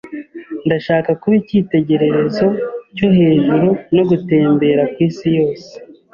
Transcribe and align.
Ndashaka 0.65 1.09
kuba 1.21 1.35
icyitegererezo 1.41 2.47
cyo 2.95 3.09
hejuru 3.17 3.67
no 3.95 4.03
gutembera 4.09 4.83
kwisi 4.93 5.27
yose. 5.37 5.71